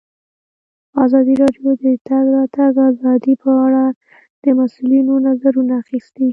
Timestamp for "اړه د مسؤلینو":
3.65-5.13